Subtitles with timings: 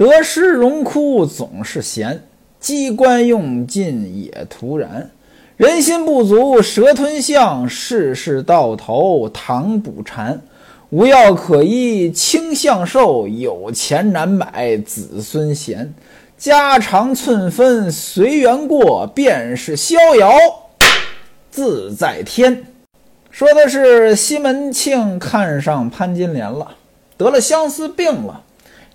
[0.00, 2.22] 得失荣枯总是闲，
[2.58, 5.10] 机关用尽也徒然。
[5.58, 10.40] 人心不足蛇吞象，世事到头唐补禅。
[10.88, 15.92] 无药可医轻相寿，有钱难买子孙贤。
[16.38, 20.32] 家常寸分随缘过，便是逍遥
[21.50, 22.64] 自在天。
[23.30, 26.74] 说的是西门庆看上潘金莲了，
[27.18, 28.44] 得了相思病了。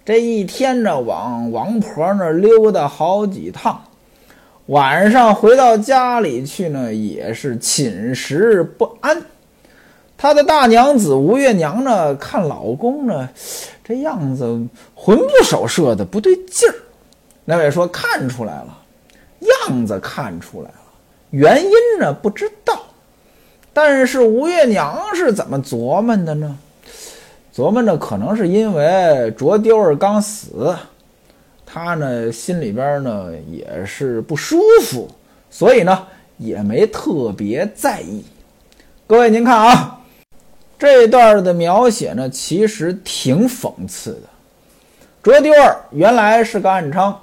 [0.06, 3.84] 这一天呢，往王婆那儿溜达好几趟，
[4.68, 9.20] 晚上回到家里去呢，也是寝食不安。
[10.16, 13.28] 他的大娘子吴月娘呢，看老公呢，
[13.84, 16.76] 这样子魂不守舍的，不对劲儿。
[17.44, 18.78] 那位说看出来了，
[19.68, 20.76] 样子看出来了，
[21.32, 22.80] 原因呢不知道。
[23.74, 26.56] 但是吴月娘是怎么琢磨的呢？
[27.56, 30.76] 琢磨着，可能是因为卓丢儿刚死，
[31.66, 35.10] 他呢心里边呢也是不舒服，
[35.50, 36.06] 所以呢
[36.38, 38.26] 也没特别在意。
[39.08, 40.02] 各位，您看啊，
[40.78, 44.28] 这段的描写呢其实挺讽刺的。
[45.24, 47.16] 卓丢儿原来是个暗娼，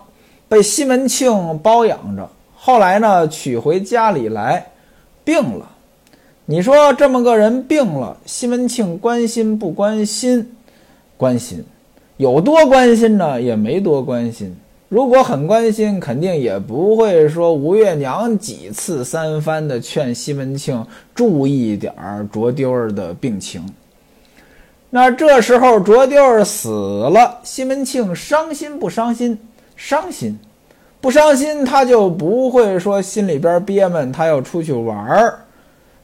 [0.48, 4.66] 被西门庆包养着，后来呢娶回家里来，
[5.24, 5.68] 病了。
[6.44, 10.54] 你说这么个人病了，西门庆关心不关心？
[11.16, 11.64] 关心，
[12.16, 13.40] 有多关心呢？
[13.40, 14.52] 也没多关心。
[14.88, 23.64] 如果很关心，肯定也不会说吴月娘几次三番的劝西门庆注意点儿卓丢儿的病情。
[24.90, 29.38] 那这时候卓丢儿死了，西门庆伤心不伤心？
[29.76, 30.36] 伤心，
[31.00, 35.38] 不伤心他就不会说心里边憋闷，他要出去玩儿。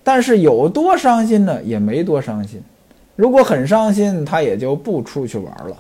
[0.09, 1.63] 但是有多伤心呢？
[1.63, 2.59] 也没多伤心。
[3.15, 5.77] 如果很伤心，他也就不出去玩了，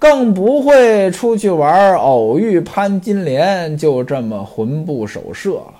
[0.00, 1.94] 更不会出去玩。
[1.94, 5.74] 偶遇潘金莲，就这么魂不守舍了。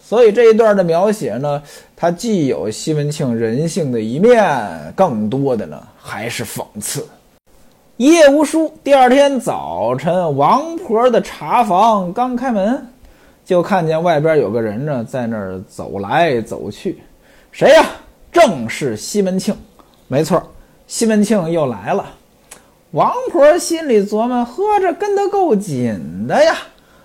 [0.00, 1.62] 所以这一段的描写呢，
[1.94, 7.06] 它既有西门庆人性的一面，更多的呢还是讽刺。
[7.98, 8.68] 夜无书。
[8.82, 12.84] 第二天早晨，王婆的茶房刚开门，
[13.44, 16.98] 就看见外边有个人呢在那儿走来走去。
[17.52, 17.84] 谁呀？
[18.32, 19.54] 正是西门庆，
[20.08, 20.42] 没错，
[20.86, 22.14] 西门庆又来了。
[22.92, 26.56] 王婆心里琢磨：呵，这跟得够紧的呀。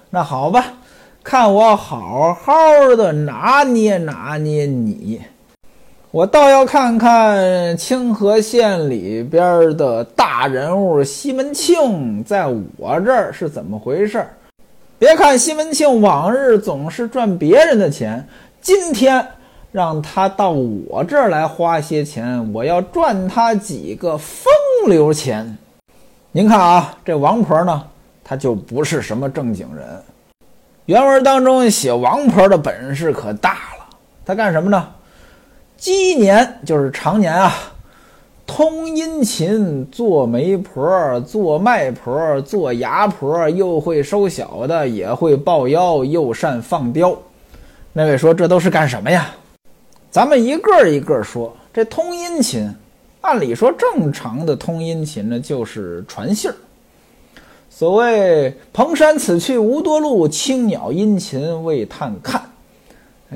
[0.09, 0.73] 那好吧，
[1.21, 5.21] 看我好好的拿捏拿捏你。
[6.11, 12.47] 我倒要看看清河县里边的大人物西门庆，在
[12.77, 14.25] 我这儿是怎么回事。
[14.97, 18.25] 别看西门庆往日总是赚别人的钱，
[18.61, 19.27] 今天。
[19.77, 24.51] 让他到我这儿来花些钱，我要赚他几个风
[24.87, 25.55] 流钱。
[26.31, 27.83] 您看啊，这王婆呢，
[28.23, 29.85] 她就不是什么正经人。
[30.87, 33.85] 原文当中写王婆的本事可大了，
[34.25, 34.83] 她干什么呢？
[35.75, 37.53] 积年就是常年啊，
[38.47, 47.15] 通阴勤，做媒婆，做卖婆，做牙婆，又会收小的，也会抱腰，又善放刁。
[47.93, 49.29] 那位说这都是干什么呀？
[50.17, 52.67] 咱们一个一个说，这通音勤，
[53.21, 56.55] 按理说正常的通音勤呢，就是传信儿。
[57.69, 62.41] 所谓“蓬山此去无多路，青鸟殷勤为探看”，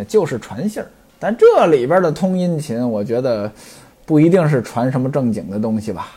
[0.10, 0.90] 就是传信儿。
[1.20, 3.52] 但这里边的通音勤，我觉得
[4.04, 6.08] 不一定是传什么正经的东西吧。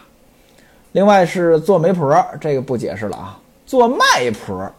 [0.92, 3.38] 另外是做媒婆，这个不解释了啊。
[3.66, 4.72] 做卖婆。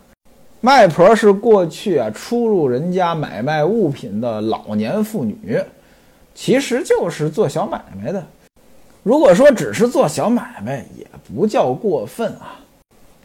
[0.61, 5.59] 卖婆是过去啊出入人家买卖物品的老年妇女，
[6.35, 8.23] 其实就是做小买卖的。
[9.01, 12.59] 如果说只是做小买卖，也不叫过分啊。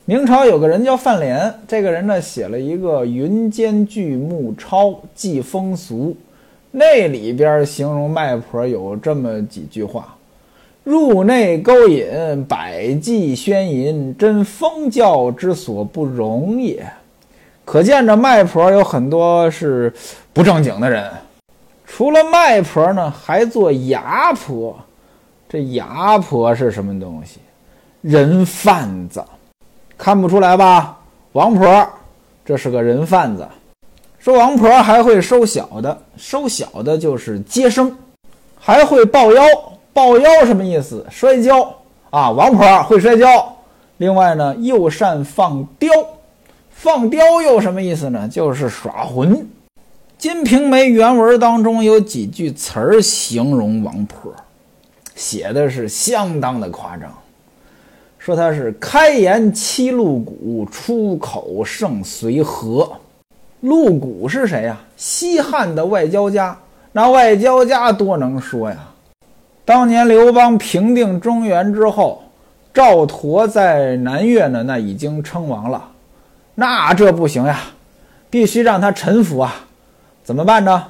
[0.05, 6.11] 明朝有个人叫范濂，这个人呢写了一个《云间剧目钞记风俗》，
[6.71, 10.17] 那里边形容卖婆有这么几句话：
[10.85, 16.85] 入内勾引，百计宣淫，真风教之所不容也。
[17.65, 19.93] 可见这卖婆有很多是
[20.33, 21.09] 不正经的人，
[21.93, 24.79] 除了卖婆呢，还做牙婆。
[25.49, 27.41] 这牙婆是什么东西？
[28.01, 29.23] 人贩子，
[29.99, 30.97] 看不出来吧？
[31.33, 31.87] 王婆，
[32.45, 33.47] 这是个人贩子。
[34.21, 37.95] 说王婆还会收小的，收小的就是接生，
[38.59, 39.43] 还会抱腰。
[39.93, 41.05] 抱腰什么意思？
[41.11, 41.75] 摔跤
[42.11, 42.31] 啊！
[42.31, 43.57] 王婆会摔跤。
[43.97, 45.91] 另外呢，又善放刁。
[46.71, 48.29] 放刁又什么意思呢？
[48.29, 49.37] 就是耍混。
[50.21, 54.31] 《金瓶梅》原文当中有几句词儿形容王婆，
[55.15, 57.11] 写的是相当的夸张。
[58.19, 62.93] 说他是开颜七鹿谷，出口胜随和。
[63.61, 64.79] 鹿谷是谁呀？
[64.95, 66.55] 西汉的外交家。
[66.93, 68.77] 那外交家多能说呀！
[69.65, 72.23] 当年刘邦平定中原之后，
[72.75, 75.83] 赵佗在南越呢，那已经称王了。
[76.57, 77.59] 那这不行呀，
[78.29, 79.65] 必须让他臣服啊！
[80.23, 80.87] 怎么办呢？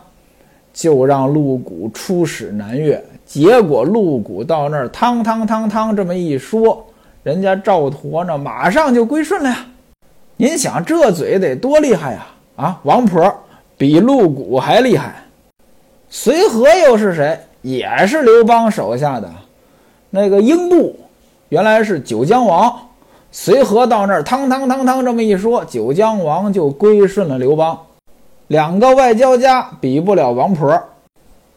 [0.73, 3.03] 就让陆贾出使南越。
[3.25, 6.85] 结果陆贾到那儿，汤汤汤汤这么一说，
[7.23, 9.67] 人家赵佗呢，马上就归顺了呀。
[10.37, 12.27] 您想这嘴得多厉害呀！
[12.57, 13.33] 啊，王婆
[13.77, 15.23] 比陆贾还厉害。
[16.09, 17.39] 随和又是谁？
[17.63, 19.31] 也是刘邦手下的
[20.09, 20.99] 那个英布，
[21.51, 22.75] 原来是九江王。
[23.31, 27.79] 随和到那儿，汤汤汤汤这么一说，九江王就归顺了刘邦。
[28.51, 30.69] 两个外交家比不了王婆。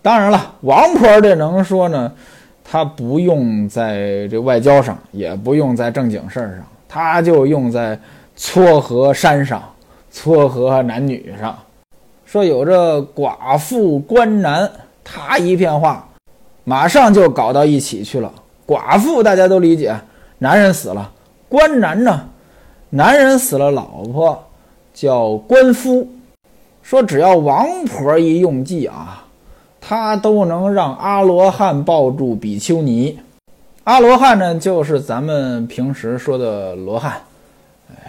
[0.04, 2.12] 当然了，王婆这能说呢，
[2.64, 8.00] 他不用在这外交上，也不用在正经事儿上，他就用在
[8.36, 9.64] 撮合山上、
[10.12, 11.58] 撮合男女上。
[12.26, 14.70] 说有这寡妇关男，
[15.04, 16.08] 他一片话，
[16.64, 18.32] 马上就搞到一起去了。
[18.68, 20.00] 寡妇大家都理解，
[20.38, 21.10] 男人死了；
[21.50, 22.30] 关男呢，
[22.92, 24.44] 男人死了，老婆
[24.94, 26.08] 叫关夫。
[26.84, 29.26] 说只要王婆一用计啊，
[29.80, 33.18] 他都能让阿罗汉抱住比丘尼。
[33.86, 37.22] 阿罗汉呢，就是咱们平时说的罗汉，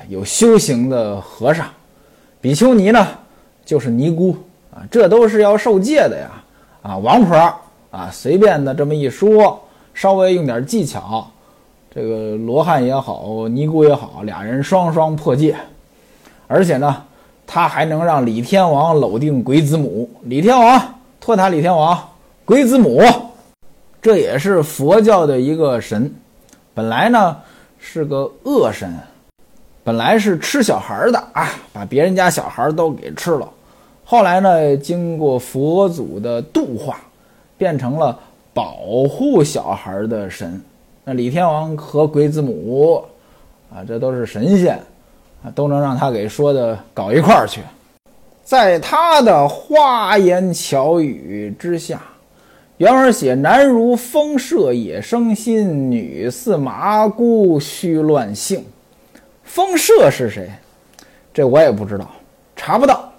[0.09, 1.67] 有修行的和尚。
[2.41, 3.07] 比丘尼呢，
[3.65, 4.37] 就是尼姑
[4.75, 6.31] 啊，这都是要受戒的呀。
[6.83, 7.37] 啊，王婆
[7.93, 9.59] 啊，随便的这么一说，
[9.95, 11.31] 稍微用点技巧，
[11.95, 15.57] 这个罗汉也好，尼姑也好，俩人双双破戒，
[16.49, 17.03] 而且呢。
[17.47, 21.99] 他还能让李天王搂定鬼子母，李天王托塔李天王，
[22.45, 23.03] 鬼子母，
[24.03, 26.13] 这也是佛教的一个神，
[26.73, 27.37] 本来呢
[27.79, 28.93] 是个恶神，
[29.83, 33.49] 本来是吃小孩的啊，把别人家小孩都给吃了，
[34.05, 36.99] 后来呢经过佛祖的度化，
[37.57, 38.19] 变成了
[38.53, 38.77] 保
[39.09, 40.61] 护小孩的神。
[41.05, 43.05] 那李天王和鬼子母
[43.71, 44.79] 啊，这都是神仙。
[45.55, 47.61] 都能让他给说的搞一块儿去，
[48.43, 52.01] 在他的花言巧语之下，
[52.79, 58.65] 原文写男如风射野生心，女似麻姑虚乱性。
[59.43, 60.51] 风射是谁？
[61.33, 62.11] 这我也不知道，
[62.57, 63.11] 查不到。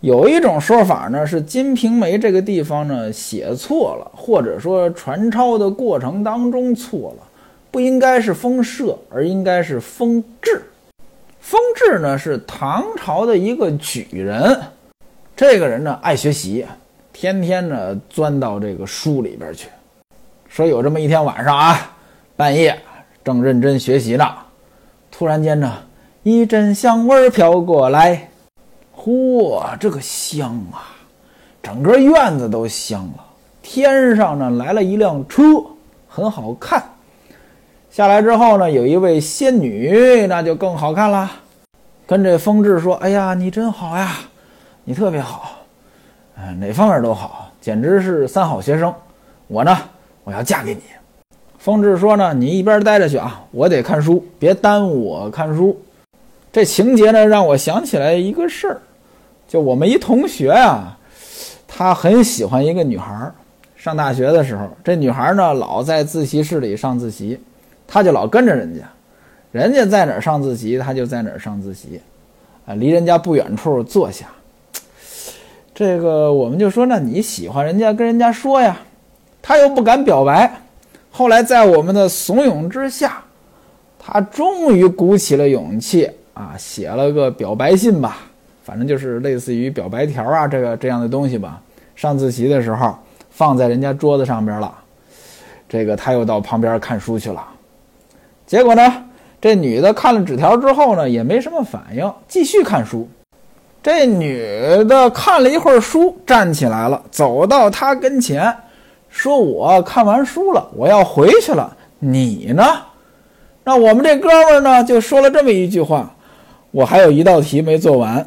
[0.00, 7.24] 有一种说法呢，是《金瓶梅》这个地方呢写错了，或者说传抄的过程当中错了，
[7.70, 10.62] 不应该是风射，而应该是风至。
[11.48, 14.60] 风志呢是唐朝的一个举人，
[15.34, 16.66] 这个人呢爱学习，
[17.10, 19.66] 天天呢钻到这个书里边去。
[20.46, 21.96] 说有这么一天晚上啊，
[22.36, 22.78] 半夜
[23.24, 24.28] 正认真学习呢，
[25.10, 25.72] 突然间呢
[26.22, 28.28] 一阵香味飘过来，
[28.94, 30.92] 嚯，这个香啊，
[31.62, 33.24] 整个院子都香了。
[33.62, 35.42] 天上呢来了一辆车，
[36.06, 36.84] 很好看。
[37.98, 41.28] 下来之后呢，有一位仙女，那就更好看了，
[42.06, 44.18] 跟这风致说：“哎呀，你真好呀，
[44.84, 45.58] 你特别好，
[46.36, 48.94] 哎，哪方面都好，简直是三好学生。
[49.48, 49.76] 我呢，
[50.22, 50.82] 我要嫁给你。”
[51.58, 55.76] 风致说：“呢，你一边待着去啊，我得看书，别耽误我看书。”
[56.52, 58.80] 这情节呢，让我想起来一个事儿，
[59.48, 60.96] 就我们一同学呀，
[61.66, 63.34] 他很喜欢一个女孩儿，
[63.74, 67.40] 上大学的时候，这女孩呢，老在自习室里上自习。
[67.88, 68.84] 他就老跟着人家，
[69.50, 72.00] 人家在哪儿上自习，他就在哪儿上自习，
[72.66, 74.26] 啊，离人家不远处坐下。
[75.74, 78.76] 这个我们就说，那你喜欢人家，跟人家说呀，
[79.40, 80.52] 他又不敢表白。
[81.10, 83.22] 后来在我们的怂恿之下，
[83.98, 88.18] 他终于鼓起了勇气啊，写了个表白信吧，
[88.62, 91.58] 反正就是类似于表白条啊，这个这样的东西吧。
[91.96, 92.94] 上自习的时候
[93.30, 94.72] 放在人家桌子上边了，
[95.68, 97.44] 这个他又到旁边看书去了。
[98.48, 99.04] 结果呢，
[99.42, 103.06] 这女的看了纸条之后呢，也没什么反应，继续看书。
[103.82, 104.42] 这女
[104.84, 108.56] 的看了一会儿书，站起来了，走到他跟前，
[109.10, 111.76] 说：“我看完书了，我要回去了。
[111.98, 112.64] 你呢？”
[113.64, 116.10] 那我们这哥们呢，就说了这么一句话
[116.72, 118.26] ：“我还有一道题没做完。”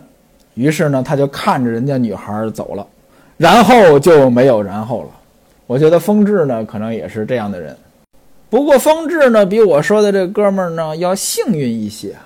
[0.53, 2.85] 于是呢，他就看着人家女孩走了，
[3.37, 5.09] 然后就没有然后了。
[5.65, 7.75] 我觉得风致呢，可能也是这样的人。
[8.51, 12.17] 不过风致呢，比我说的这哥们儿呢要幸运一些，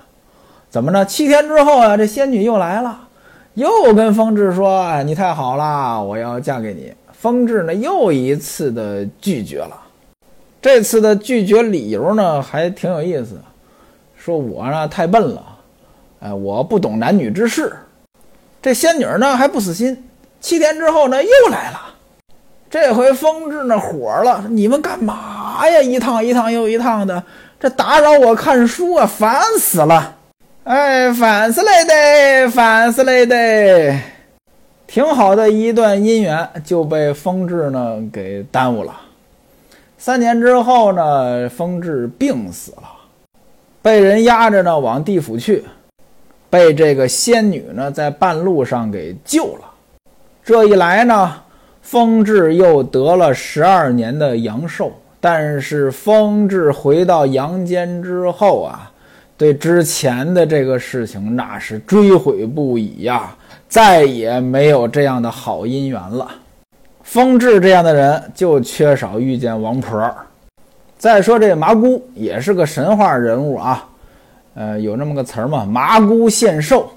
[0.72, 1.05] 怎么呢？
[1.05, 3.00] 七天之后啊，这仙女又来了，
[3.53, 9.79] 又跟风致说：“哎，你太好了，我要嫁给你。”风致呢又一次的拒绝了。
[10.60, 13.39] 这次的拒绝理由呢，还挺有意思，
[14.17, 15.46] 说我呢太笨了，
[16.22, 17.72] 哎，我不懂男女之事。
[18.63, 20.03] 这仙女呢还不死心，
[20.41, 21.94] 七天之后呢又来了。
[22.69, 25.81] 这回风智呢火了，你们干嘛呀？
[25.81, 27.24] 一趟一趟又一趟的，
[27.60, 30.15] 这打扰我看书啊，烦死了！
[30.65, 34.00] 哎，烦死了的，烦死了的，
[34.88, 38.93] 挺好的一段姻缘就被风智呢给耽误了。
[39.98, 42.84] 三年之后呢，风智病死了，
[43.81, 45.63] 被人押着呢往地府去。
[46.50, 49.72] 被这个仙女呢，在半路上给救了。
[50.43, 51.34] 这一来呢，
[51.85, 54.91] 风智又得了十二年的阳寿。
[55.21, 58.91] 但是风智回到阳间之后啊，
[59.37, 63.35] 对之前的这个事情那是追悔不已呀，
[63.69, 66.27] 再也没有这样的好姻缘了。
[67.03, 70.13] 风智这样的人就缺少遇见王婆。
[70.97, 73.87] 再说这麻姑也是个神话人物啊。
[74.55, 76.89] 呃，有那么个词儿嘛，麻姑献寿，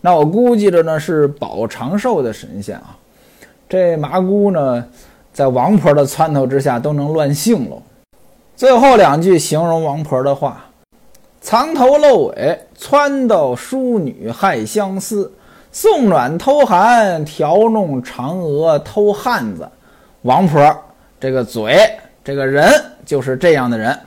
[0.00, 2.96] 那我估计着呢是保长寿的神仙啊。
[3.68, 4.84] 这麻姑呢，
[5.32, 7.82] 在王婆的撺掇之下都能乱性喽。
[8.54, 10.64] 最后两句形容王婆的话：
[11.40, 15.32] 藏头露尾，撺掇淑女害相思，
[15.72, 19.68] 送暖偷寒，调弄嫦娥偷汉子。
[20.22, 20.74] 王婆
[21.20, 21.78] 这个嘴，
[22.24, 22.72] 这个人
[23.04, 23.98] 就是这样的人。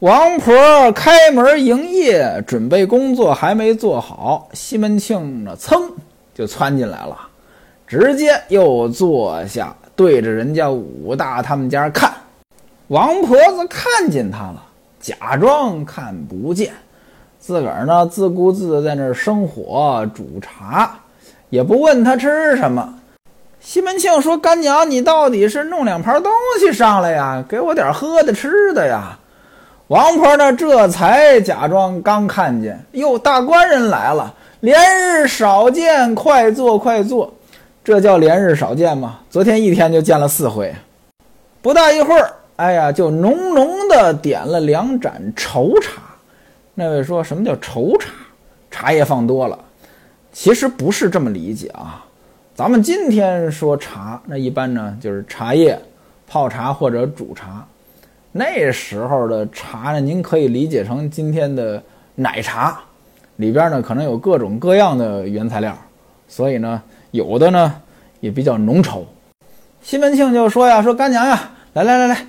[0.00, 5.90] 王婆开门营业，准备工作还没做好，西门庆呢，噌
[6.34, 7.18] 就窜进来了，
[7.86, 12.12] 直接又坐下，对着人家武大他们家看。
[12.88, 14.62] 王婆子看见他了，
[15.00, 16.72] 假装看不见，
[17.38, 20.98] 自个儿呢自顾自在那儿生火煮茶，
[21.48, 22.94] 也不问他吃什么。
[23.60, 29.18] 西门庆说：“干娘，你到底是弄两盘东西上来呀，给我点喝的吃的呀。”
[29.88, 37.32] 王婆呢，这才假装刚看见，哟，大官人来了，连日少见，快坐快坐。
[37.86, 39.20] 这叫连日少见吗？
[39.30, 40.74] 昨天一天就见了四回，
[41.62, 46.02] 不大一会儿，哎呀，就浓浓的点了两盏稠茶。
[46.74, 48.10] 那位说什么叫稠茶？
[48.72, 49.56] 茶叶放多了。
[50.32, 52.04] 其实不是这么理解啊。
[52.56, 55.80] 咱们今天说茶，那一般呢就是茶叶
[56.26, 57.64] 泡茶或者煮茶。
[58.32, 61.80] 那时候的茶呢，您可以理解成今天的
[62.16, 62.80] 奶茶，
[63.36, 65.72] 里边呢可能有各种各样的原材料，
[66.26, 66.82] 所以呢
[67.16, 67.74] 有的呢
[68.20, 69.02] 也比较浓稠。
[69.82, 72.26] 西门庆就说呀：“说干娘呀，来来来来，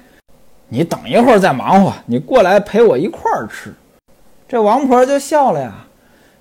[0.68, 3.74] 你等一会儿再忙活，你过来陪我一块儿吃。”
[4.48, 5.74] 这王婆就笑了呀，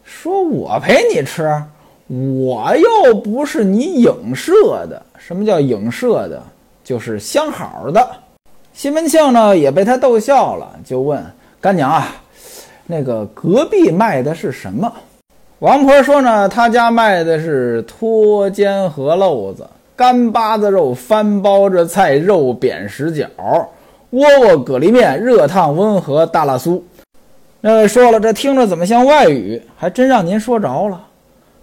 [0.04, 1.62] 说：“我陪你吃，
[2.08, 5.02] 我又不是你影射的。
[5.18, 6.42] 什么叫影射的？
[6.84, 8.08] 就是相好的。”
[8.72, 11.24] 西门庆呢也被他逗笑了，就问
[11.60, 12.14] 干娘啊
[12.86, 14.92] ：“那个隔壁卖的是什么？”
[15.60, 23.26] 王婆说呢：“他家卖的是脱肩河漏子、干巴子肉、翻包着菜、肉扁食角、
[24.10, 26.78] 窝窝蛤蜊面、热烫温和大辣酥。”
[27.62, 29.60] 那位说了，这听着怎么像外语？
[29.78, 31.02] 还真让您说着了，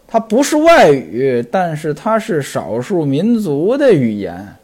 [0.08, 4.56] 它不是外语，但是它是少数民族的语言。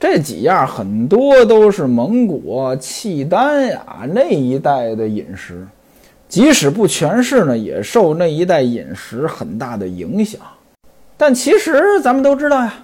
[0.00, 5.66] 这几样很多都是蒙古、契丹呀那一带的饮食，
[6.28, 10.40] 即使不全是呢，也受那一带饮食很大的影响。
[11.16, 12.74] 但其实咱们都知道呀，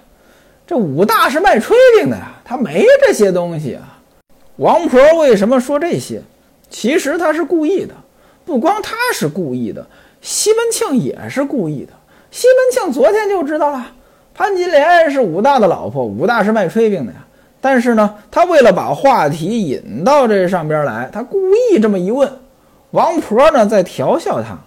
[0.65, 3.99] 这武大是卖炊饼的呀，他没这些东西啊。
[4.57, 6.21] 王婆为什么说这些？
[6.69, 7.93] 其实他是故意的，
[8.45, 9.85] 不光他是故意的，
[10.21, 11.91] 西门庆也是故意的。
[12.31, 13.91] 西门庆昨天就知道了。
[14.33, 17.19] 潘金莲是武大的老婆，武大是卖炊饼的呀。
[17.59, 22.31] 但是呢，他为了把话题引到这上边来，他故意这么一问。
[22.91, 24.57] 王婆呢在调笑他，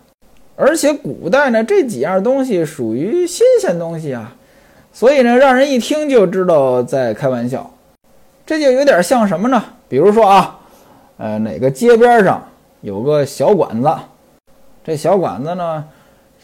[0.56, 4.32] 而且古代呢这几样东西属于新鲜东西啊，
[4.92, 7.70] 所以呢让人一听就知道在开玩笑。
[8.46, 9.62] 这就有点像什么呢？
[9.88, 10.58] 比如说啊，
[11.18, 12.42] 呃，哪个街边上
[12.80, 13.90] 有个小馆子，
[14.82, 15.84] 这小馆子呢，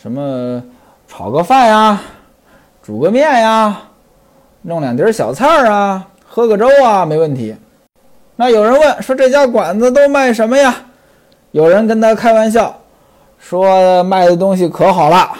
[0.01, 0.63] 什么
[1.09, 2.01] 炒个饭呀？
[2.83, 3.83] 煮个面呀，
[4.63, 7.55] 弄两碟小菜啊，喝个粥啊，没问题。
[8.37, 10.75] 那有人问说这家馆子都卖什么呀？
[11.53, 12.75] 有人跟他开玩笑
[13.39, 15.33] 说卖的东西可好了，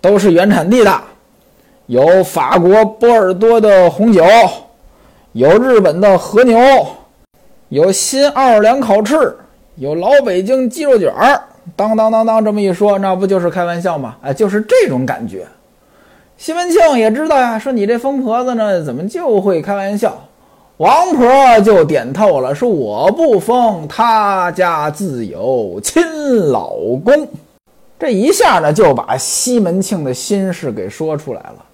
[0.00, 1.00] 都是原产地的，
[1.86, 4.24] 有法国波尔多的红酒，
[5.32, 6.58] 有日本的和牛，
[7.68, 9.36] 有新奥尔良烤翅，
[9.76, 11.40] 有老北京鸡肉卷儿。
[11.76, 14.16] 当当当当，这么一说，那不就是开玩笑吗？
[14.22, 15.46] 哎，就是这种感觉。
[16.36, 20.25] 西门庆也知道呀，说你这疯婆子呢，怎么就会开玩笑？
[20.78, 21.26] 王婆
[21.62, 26.02] 就点透了，说我不疯，他家自有亲
[26.50, 27.26] 老公。
[27.98, 31.64] 这一下呢，就把西门庆的心事给说出来了。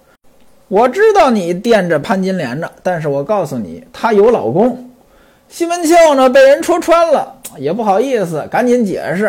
[0.69, 4.89] 我知道你惦着潘金莲呢，但是我告诉你，她有老公。
[5.49, 9.25] 西门庆呢，被人戳穿了，也不好意思，赶紧解释。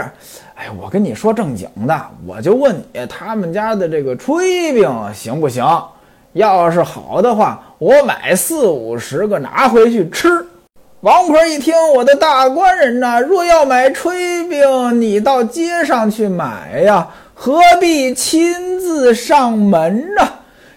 [0.54, 5.64] 哎，我跟你说正经的，我就问你，他们家的这个炊饼行不行？
[6.34, 10.46] 要是好的话，我买四五十个拿回去吃。
[11.00, 20.26] 王婆一听，我的大官人呐，若要买炊饼，你到街上去买呀，何必亲自上门呢？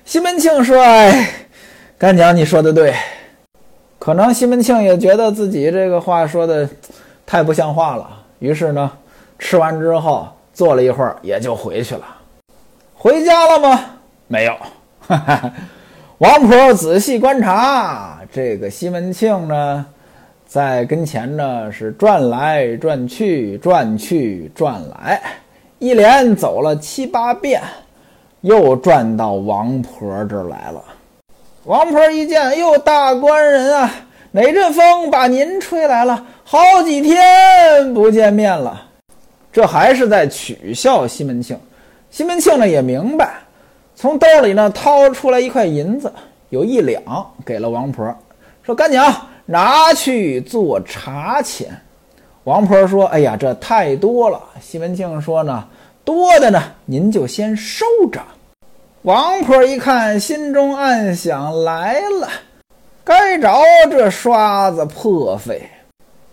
[0.03, 1.29] 西门庆说：“哎，
[1.97, 2.93] 干娘，你说的对。
[3.97, 6.67] 可能西门庆也觉得自己这个话说的
[7.25, 8.05] 太不像话了，
[8.39, 8.91] 于是呢，
[9.39, 12.03] 吃完之后坐了一会儿，也就回去了。
[12.93, 13.79] 回家了吗？
[14.27, 14.53] 没有。”
[15.07, 15.53] 哈哈，
[16.19, 19.85] 王婆仔细观察这个西门庆呢，
[20.47, 25.21] 在跟前呢是转来转去，转去转来，
[25.77, 27.61] 一连走了七八遍，
[28.41, 30.83] 又转到王婆这儿来了。
[31.65, 33.87] 王婆一见，哟，大官人啊，
[34.31, 36.25] 哪阵风把您吹来了？
[36.43, 38.87] 好几天不见面了，
[39.53, 41.55] 这还是在取笑西门庆。
[42.09, 43.35] 西门庆呢也明白。
[43.99, 46.13] 从兜里呢掏出来一块银子，
[46.49, 47.01] 有一两，
[47.43, 48.15] 给了王婆，
[48.61, 49.11] 说：“干娘
[49.43, 51.75] 拿去做茶钱。”
[52.45, 55.67] 王婆说：“哎呀，这太多了。”西门庆说：“呢，
[56.05, 58.21] 多的呢，您就先收着。”
[59.01, 62.29] 王婆一看，心中暗想：“来了，
[63.03, 63.49] 该着
[63.89, 65.67] 这刷子破费。”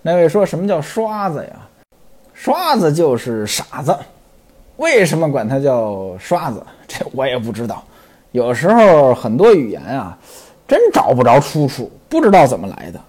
[0.03, 1.67] 那位说什么叫刷子呀？
[2.35, 3.97] 刷子就是傻子。
[4.77, 6.63] 为什么管他叫刷子？
[6.87, 7.83] 这我也不知道。
[8.33, 10.19] 有时候很多语言啊，
[10.67, 13.01] 真找不着出处，不知道怎么来的。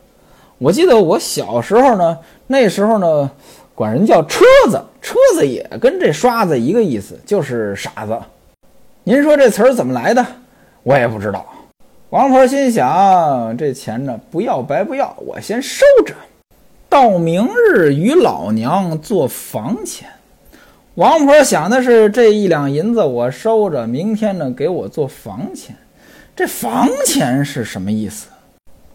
[0.58, 2.18] 我记得我小时候呢，
[2.48, 3.32] 那时候呢，
[3.74, 8.18] 管人叫车子，车子也跟这刷子一个意思，就是傻子。
[9.04, 10.26] 您说这词儿怎么来的？
[10.84, 11.46] 我也不知道。
[12.12, 16.14] 王婆心想，这钱呢，不要白不要，我先收着，
[16.88, 20.08] 到明日与老娘做房钱。
[20.96, 25.76] 王婆想的是这一两银子我收着，明天呢给我做房钱。
[26.34, 28.28] 这房钱是什么意思？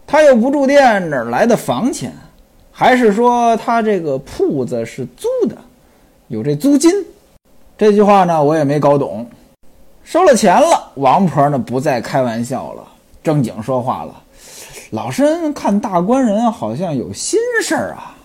[0.07, 2.11] 他又不住店，哪来的房钱？
[2.71, 5.55] 还是说他这个铺子是租的，
[6.27, 6.91] 有这租金？
[7.77, 9.23] 这句话呢我也没搞懂。
[10.03, 12.83] 收了钱了，王婆呢不再开玩笑了，
[13.21, 14.23] 正经说话了。
[14.89, 18.17] 老身看大官人好像有心事儿啊。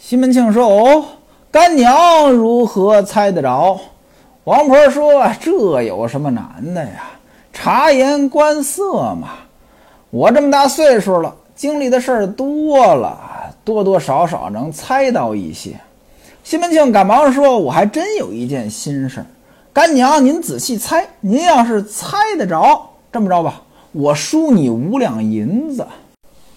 [0.00, 1.04] 西门庆说：“哦。”
[1.54, 3.78] 干娘如何猜得着？
[4.42, 7.12] 王婆说：“这有什么难的呀？
[7.52, 9.28] 察言观色嘛。
[10.10, 13.16] 我这么大岁数了，经历的事儿多了，
[13.62, 15.78] 多多少少能猜到一些。”
[16.42, 19.26] 西门庆赶忙说：“我还真有一件心事儿，
[19.72, 21.06] 干娘您仔细猜。
[21.20, 23.62] 您要是猜得着，这么着吧，
[23.92, 25.86] 我输你五两银子。”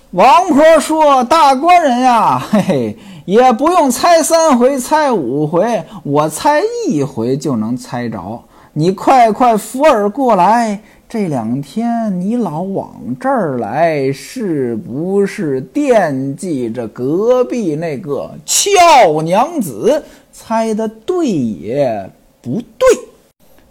[0.10, 2.98] 王婆说：“大官人呀，嘿嘿。”
[3.28, 8.42] 也不用猜三回，猜五回，我猜一回就能猜着。
[8.72, 20.02] 你快快扶儿过来，这两天你老往这儿来，是不是惦记着隔壁那个俏娘子？
[20.32, 22.10] 猜的对也
[22.42, 22.88] 不对？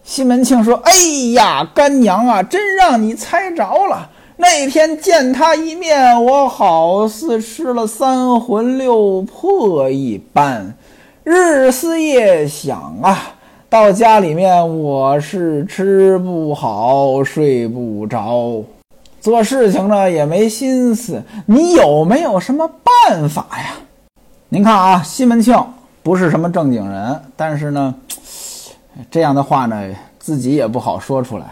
[0.04, 0.92] 西门庆说：“哎
[1.32, 10.74] 呀，干娘啊，真让你猜着了。”那天见他一面，我好似吃了三魂六魄一般，
[11.24, 13.32] 日思夜想啊。
[13.70, 18.62] 到家里面，我是吃不好，睡不着，
[19.22, 21.22] 做事情呢也没心思。
[21.46, 22.70] 你有没有什么
[23.08, 23.74] 办法呀？
[24.50, 25.58] 您看啊，西门庆
[26.02, 27.94] 不是什么正经人，但是呢，
[29.10, 29.82] 这样的话呢，
[30.18, 31.46] 自己也不好说出来。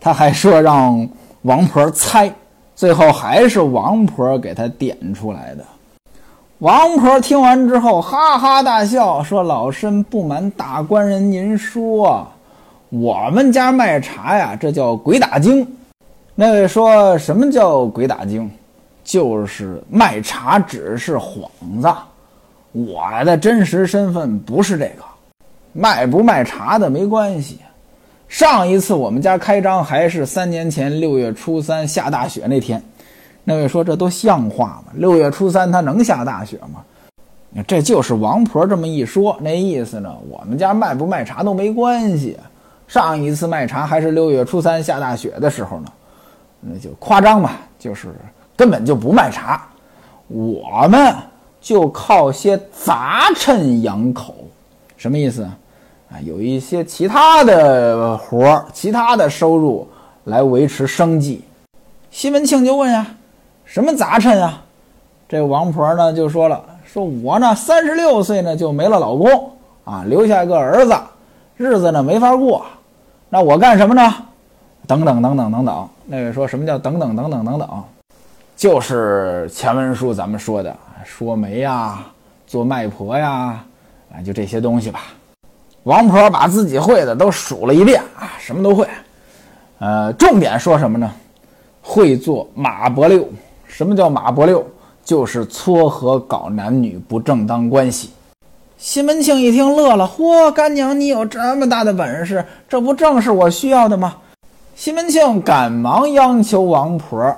[0.00, 1.08] 他还说让。
[1.44, 2.32] 王婆猜，
[2.74, 5.64] 最后还是王婆给他点出来的。
[6.60, 12.26] 王婆听完之后哈哈大笑，说：“老身不瞒大官人您说，
[12.88, 15.66] 我们家卖茶呀，这叫鬼打精。”
[16.34, 18.50] 那位说什么叫鬼打精？
[19.04, 21.46] 就是卖茶只是幌
[21.82, 21.92] 子，
[22.72, 25.04] 我的真实身份不是这个，
[25.74, 27.58] 卖不卖茶的没关系。
[28.34, 32.82] 上一次我们家开张还是三年前六月初三下大雪那天，
[33.44, 34.92] 那位说这都像话吗？
[34.94, 36.82] 六月初三他能下大雪吗？
[37.64, 40.12] 这就是王婆这么一说，那意思呢？
[40.28, 42.36] 我们家卖不卖茶都没关系。
[42.88, 45.86] 上一次卖茶还是六月初三下大雪的时候呢，
[46.60, 48.08] 那就夸张嘛，就是
[48.56, 49.64] 根本就不卖茶，
[50.26, 51.14] 我们
[51.60, 54.34] 就靠些杂陈养口。
[54.96, 55.48] 什么意思？
[56.22, 59.88] 有一些其他的活儿、其他的收入
[60.24, 61.42] 来维持生计。
[62.10, 63.06] 西门庆就问呀
[63.64, 64.62] ：“什么杂陈啊？”
[65.28, 69.50] 这王婆呢就说了：“说我呢三十六岁呢就没了老公
[69.84, 70.94] 啊，留下一个儿子，
[71.56, 72.64] 日子呢没法过。
[73.28, 74.14] 那我干什么呢？
[74.86, 75.88] 等等等等等等。
[76.06, 77.84] 那位说什么叫等等等等等等？
[78.54, 81.98] 就是前文书咱们说的说媒呀，
[82.46, 83.64] 做卖婆呀，
[84.12, 85.00] 啊，就这些东西吧。”
[85.84, 88.88] 王婆把自己会的都数了一遍啊，什么都会。
[89.78, 91.10] 呃，重点说什么呢？
[91.82, 93.28] 会做马伯六。
[93.66, 94.66] 什么叫马伯六？
[95.04, 98.10] 就是撮合搞男女不正当关系。
[98.78, 104.16] 西门庆一听乐了，嚯，干娘你有这么大的本事，这不正是我需要的吗？
[104.74, 107.36] 西门庆赶忙央求王婆，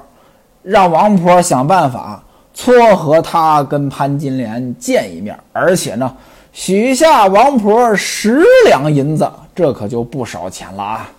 [0.62, 2.22] 让王婆想办法
[2.54, 6.14] 撮合他跟潘金莲见一面，而且呢。
[6.56, 11.10] 许下王婆十两银子，这可就不少钱了啊！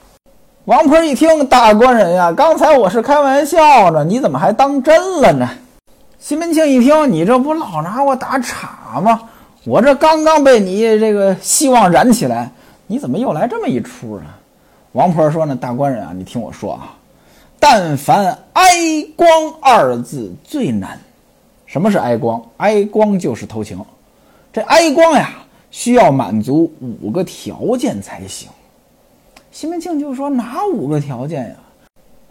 [0.65, 5.47] 王婆一听，大官人呀，刚才我是开玩笑呢，你怎么还当真了呢？
[6.17, 9.21] 西门庆一听，你这不老拿我打岔吗？
[9.63, 12.49] 我这刚刚被你这个希望燃起来，
[12.87, 14.25] 你怎么又来这么一出啊？
[14.93, 16.95] 王婆说呢，大官人啊，你听我说啊，
[17.59, 18.63] 但凡挨
[19.15, 19.29] 光
[19.61, 20.99] 二字最难。
[21.67, 22.41] 什么是挨光？
[22.57, 23.79] 挨光就是偷情。
[24.57, 25.35] 这挨光呀，
[25.69, 28.49] 需要满足五个条件才行。
[29.51, 31.55] 西门庆就说：“哪五个条件呀？”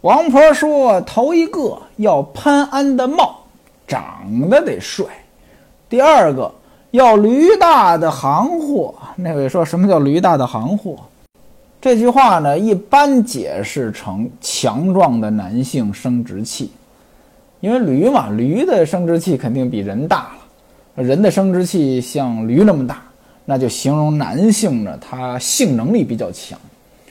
[0.03, 3.39] 王婆说：“头一个要潘安的貌，
[3.87, 5.05] 长得得帅；
[5.87, 6.53] 第二个
[6.91, 10.97] 要驴大的行货。”那位说什么叫驴大的行货？
[11.79, 16.73] 这句话呢，一般解释成强壮的男性生殖器，
[17.61, 20.31] 因为驴嘛，驴的生殖器肯定比人大了。
[21.03, 23.03] 人的生殖器像驴那么大，
[23.45, 26.57] 那就形容男性呢，他性能力比较强。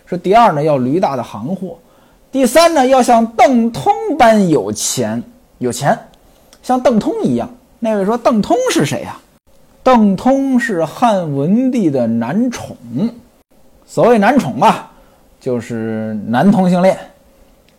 [0.05, 1.79] 说第二呢，要驴大的行货；
[2.33, 5.23] 第三呢，要像邓通般有钱，
[5.59, 5.97] 有钱，
[6.65, 7.49] 像邓通一样。
[7.79, 9.17] 那位说邓通是谁呀？
[9.85, 12.77] 邓通是汉文帝的男宠。
[13.87, 14.91] 所谓男宠啊，
[15.41, 16.99] 就是男同性恋。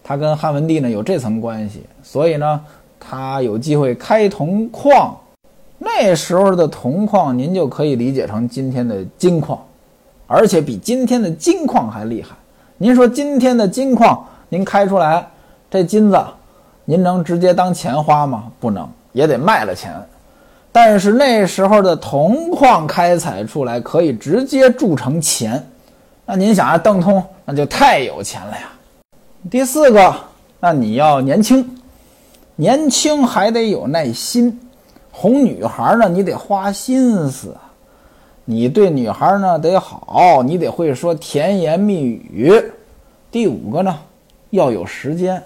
[0.05, 2.61] 他跟汉文帝呢有这层关系，所以呢，
[2.97, 5.13] 他有机会开铜矿。
[5.79, 9.63] 那时候的铜矿，您就可以理解成今天的金矿，
[10.25, 12.35] 而且比今天的金矿还厉害。
[12.77, 15.27] 您说今天的金矿，您开出来
[15.69, 16.19] 这金子，
[16.85, 18.45] 您能直接当钱花吗？
[18.59, 19.93] 不能，也得卖了钱。
[20.71, 25.63] 但是那时候的铜矿开采出来可以直接铸成钱，
[26.25, 28.71] 那您想啊，邓通那就太有钱了呀。
[29.49, 30.13] 第四个，
[30.59, 31.67] 那你要年轻，
[32.55, 34.59] 年轻还得有耐心。
[35.19, 37.57] 哄女孩呢，你得花心思，
[38.45, 42.53] 你对女孩呢得好，你得会说甜言蜜语。
[43.31, 43.97] 第五个呢，
[44.51, 45.41] 要有时间，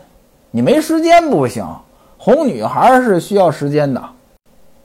[0.52, 1.66] 你没时间不行。
[2.18, 4.04] 哄女孩是需要时间的。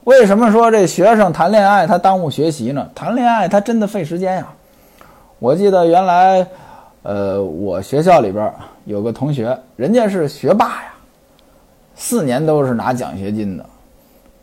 [0.05, 2.89] 为什么说这学生谈恋爱他耽误学习呢？
[2.95, 4.47] 谈恋爱他真的费时间呀。
[5.37, 6.47] 我记得原来，
[7.03, 8.49] 呃，我学校里边
[8.85, 10.93] 有个同学，人家是学霸呀，
[11.93, 13.65] 四年都是拿奖学金的。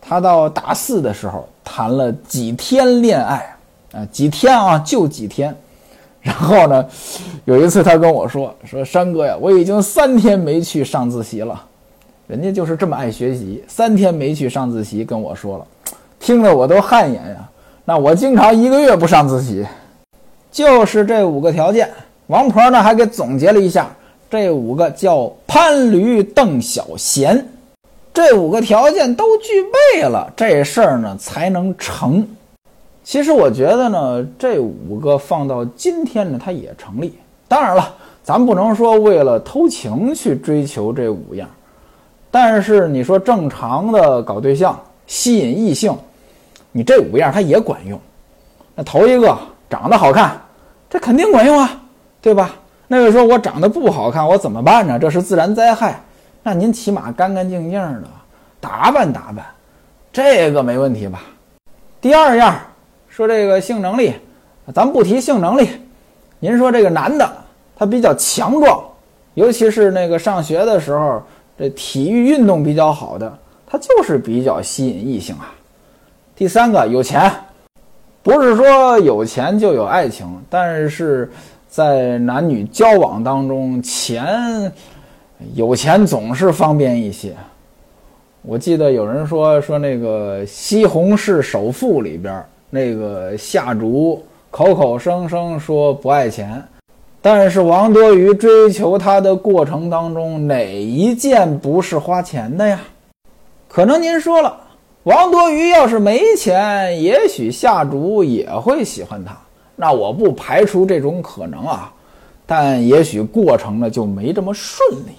[0.06, 3.56] 他到大四的时候谈了几天恋爱，
[3.92, 5.54] 啊，几天啊，就几天。
[6.20, 6.86] 然后呢，
[7.44, 11.60] 有一次他跟我说：“说山哥呀，我已经三天没去上自习了。”
[12.26, 15.66] 人家就是这么爱学习，三天没去上自习，跟我说了，
[16.18, 17.48] 听得我都汗颜呀。
[17.84, 19.66] 那我经常一个月不上自习，
[20.50, 21.90] 就是这五个条件。
[22.28, 23.90] 王婆呢还给总结了一下，
[24.30, 27.46] 这五个叫潘驴邓小闲。
[28.14, 29.48] 这五个条件都具
[29.92, 32.24] 备了，这事儿呢才能成。
[33.02, 37.18] 其实我觉得呢，这五个放到今天呢，它也成立。
[37.48, 41.48] 当然了，咱不能说为了偷情去追求这五样，
[42.30, 45.92] 但是你说正常的搞对象吸引异性，
[46.70, 47.98] 你这五样它也管用。
[48.76, 49.36] 那头一个
[49.68, 50.40] 长得好看，
[50.88, 51.82] 这肯定管用啊，
[52.22, 52.54] 对吧？
[52.86, 55.00] 那位说我长得不好看，我怎么办呢？
[55.00, 56.00] 这是自然灾害。
[56.46, 58.02] 那您起码干干净净的
[58.60, 59.46] 打扮打扮，
[60.12, 61.22] 这个没问题吧？
[62.02, 62.54] 第二样
[63.08, 64.12] 说这个性能力，
[64.74, 65.66] 咱不提性能力，
[66.38, 67.26] 您说这个男的
[67.74, 68.84] 他比较强壮，
[69.32, 71.22] 尤其是那个上学的时候，
[71.58, 75.50] 这体育运动比较好的，他就是比较吸引异性啊。
[76.36, 77.32] 第三个有钱，
[78.22, 81.32] 不是说有钱就有爱情，但是
[81.70, 84.70] 在男女交往当中，钱。
[85.54, 87.34] 有钱总是方便一些，
[88.42, 96.62] 我记得有人说说那个《西红柿首富》里边那个夏竹口口声声说不爱钱，
[97.20, 102.80] 但是王多鱼追求他的过程当中哪一件不是花钱的呀？
[103.68, 104.56] 可能您说了，
[105.02, 109.36] 王多鱼要是没钱，也许夏竹也会喜欢他。
[109.74, 111.92] 那我不排除这种可能啊，
[112.46, 115.12] 但也许过程呢就没这么顺利。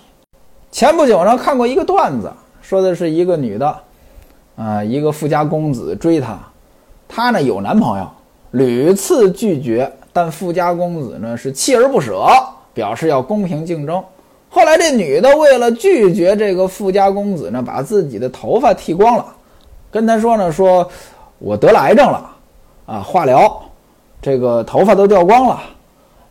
[0.75, 2.29] 前不久呢看过一个段子。
[2.61, 3.77] 说的是一个女的，
[4.57, 6.37] 啊，一个富家公子追她，
[7.07, 8.05] 她呢有男朋友，
[8.51, 12.27] 屡次拒绝，但富家公子呢是锲而不舍，
[12.73, 14.03] 表示要公平竞争。
[14.49, 19.25] 后来这女的为了拒绝这个富家公子呢，把自己的头发剃光了，
[19.89, 20.85] 跟他说呢，说
[21.39, 22.29] 我得了癌症了，
[22.85, 23.63] 啊，化疗，
[24.21, 25.57] 这个头发都掉光了，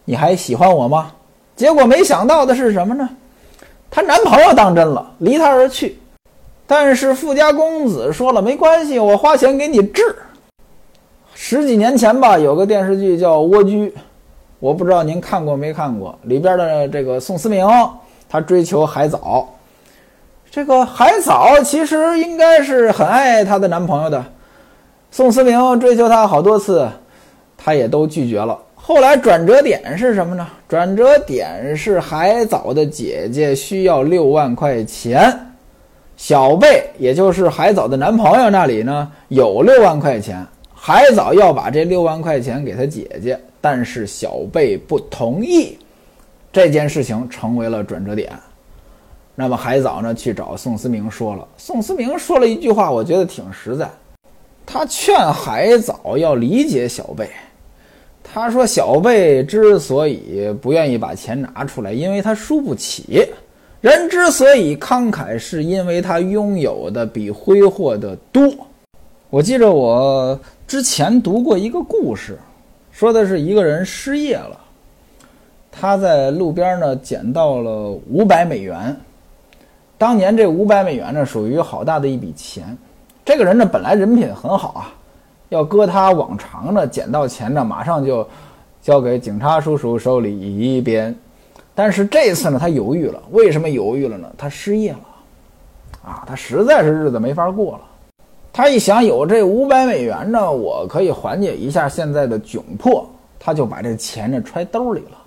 [0.05, 1.13] 你还喜欢我吗？
[1.57, 3.09] 结果没想到的是什么呢？
[3.95, 5.97] 她男朋友当真了，离她而去。
[6.67, 10.03] 但是富家公子说了没关系，我花钱给你治。
[11.33, 13.89] 十几年前吧，有个电视剧叫《蜗居》，
[14.59, 16.19] 我不知道您看过没看过。
[16.23, 17.65] 里边的这个宋思明，
[18.29, 19.49] 他追求海藻。
[20.51, 24.25] 这个海藻其实应该是很爱她的男朋友的。
[25.13, 26.89] 宋思明追求她好多次，
[27.57, 28.59] 她也都拒绝了。
[28.87, 30.47] 后来转折点是什么呢？
[30.69, 35.35] 转折点是海藻的姐姐需要六万块钱。
[36.19, 45.79] 小贝，也就是海藻的男朋友那里呢，有六万块钱，海藻要把这六万块钱给他姐姐，但是小贝不同意，
[46.53, 48.31] 这件事情成为了转折点。
[49.35, 53.89] 那么海藻呢，去找宋思明说了，宋思明说了一句话，我觉得挺实在，
[54.67, 57.31] 他劝海藻要理解小贝。
[58.35, 63.25] 他说，小贝之所以不愿意把钱拿出来，因为他输不起。
[63.81, 68.53] 人之所以慷慨，是因为他拥有的比挥霍的多。
[69.31, 72.37] 我记着我之前读过一个故事，
[72.91, 74.59] 说的是一个人失业了，
[75.71, 78.97] 他在路边呢捡到了五百美元。
[79.97, 82.77] 当年这五百美元呢属于好大的一笔钱。
[83.25, 84.93] 这个人呢本来人品很好啊，
[85.55, 88.27] 要搁他往常呢捡到钱呢马上就
[88.83, 91.15] 交给警察叔叔手里一边。
[91.77, 93.23] 但是这次呢，他犹豫了。
[93.31, 94.29] 为什么犹豫了呢？
[94.37, 94.99] 他失业了，
[96.05, 97.81] 啊，他实在是日子没法过了。
[98.53, 103.09] 他一想，有这五百美元呢，我可以缓解一下现在的窘迫。
[103.41, 105.19] 他就把这钱呢揣兜里了。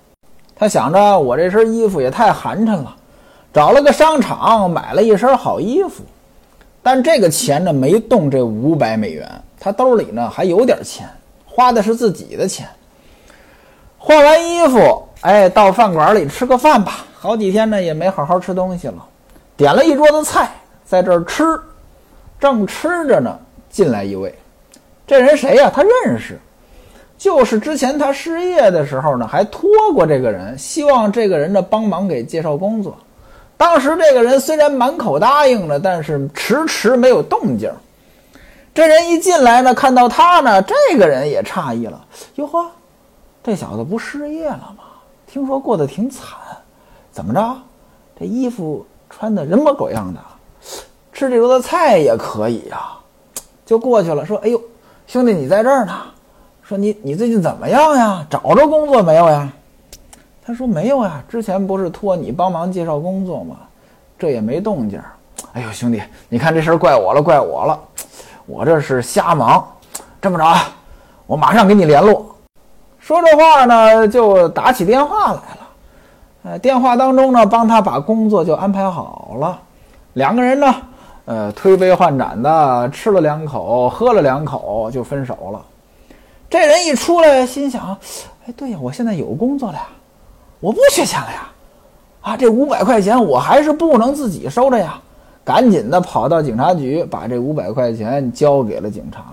[0.56, 2.96] 他想着，我这身衣服也太寒碜了，
[3.52, 6.02] 找了个商场买了一身好衣服。
[6.90, 9.30] 但这个钱呢，没动这五百美元。
[9.60, 11.06] 他兜里呢还有点钱，
[11.44, 12.66] 花的是自己的钱。
[13.98, 15.06] 换完衣服。
[15.20, 17.04] 哎，到饭馆里吃个饭吧。
[17.12, 19.04] 好几天呢，也没好好吃东西了。
[19.54, 20.50] 点了一桌子菜，
[20.82, 21.60] 在这儿吃，
[22.40, 24.34] 正吃着呢，进来一位。
[25.06, 25.70] 这人谁呀？
[25.70, 26.38] 他认识，
[27.18, 32.96] 就是之前他失业的时候呢，还托过这个人，希望这个人呢帮忙给介绍工作。
[33.58, 37.70] 当时这个人虽然满口答应了，但是迟迟没有动静。
[38.72, 42.06] 这人一进来呢，看到他呢，这个人也诧异了。
[42.36, 42.64] 哟呵，
[43.42, 44.84] 这小子不失业了吗？
[45.26, 46.38] 听说过得挺惨，
[47.10, 47.56] 怎么着？
[48.18, 50.20] 这衣服穿的人模狗样的，
[51.12, 52.92] 吃这桌子菜也可以呀，
[53.66, 54.24] 就过去了。
[54.24, 54.62] 说：“哎呦，
[55.08, 55.92] 兄弟，你在这儿呢？
[56.62, 58.24] 说你你最近怎么样呀？
[58.30, 59.52] 找着工作没有呀？”
[60.48, 63.56] 他说：“没有呀，之前不是托你帮忙介绍工作吗？
[64.18, 64.98] 这也没动静。
[65.52, 67.78] 哎呦，兄弟，你看这事儿怪我了，怪我了，
[68.46, 69.62] 我这是瞎忙。
[70.22, 70.70] 这么着啊，
[71.26, 72.34] 我马上给你联络。”
[72.98, 75.68] 说这话呢，就打起电话来了。
[76.44, 79.60] 呃，电话当中呢，帮他把工作就安排好了。
[80.14, 80.74] 两个人呢，
[81.26, 85.62] 呃，推杯换盏的吃了两口，喝了两口，就分手了。
[86.48, 87.94] 这人一出来，心想：
[88.46, 89.86] 哎，对呀，我现在有工作了呀，
[90.60, 91.48] 我不缺钱了呀。
[92.20, 95.00] 啊，这五百块钱我还是不能自己收着呀。
[95.44, 99.24] 赶紧的跑到警察局，把这五百块钱交给了警察。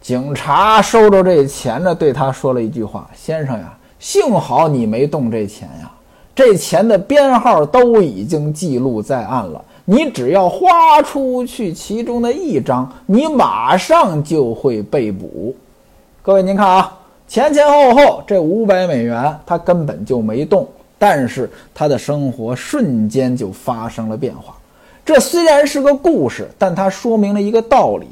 [0.00, 5.90] 警察收着这钱呢，对他说了一句话：“先生呀，幸好你没动这钱呀，
[6.34, 9.62] 这钱的编号都已经记录在案了。
[9.84, 15.54] 你只要花出去其中的一张，你马上就会被捕。”
[16.22, 16.95] 各位，您看啊，
[17.28, 24.56] 前前后后这五百美元他根本就没动，但是他的生活瞬间就发生了变化。
[25.04, 28.06] 这虽然是个故事，但它说明了一个道理：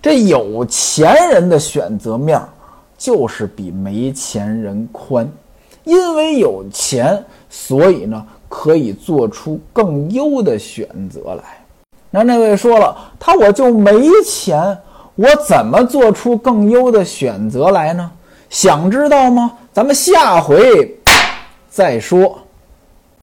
[0.00, 2.40] 这有钱人的选择面
[2.96, 5.28] 就是比没钱人宽，
[5.84, 11.42] 因为有钱，所以呢可以做出更优的选择来。
[12.10, 13.92] 那那位说了，他我就没
[14.24, 14.78] 钱，
[15.16, 18.10] 我怎么做出更优的选择来呢？
[18.56, 19.52] 想知道吗？
[19.70, 20.98] 咱们下回
[21.68, 22.40] 再说。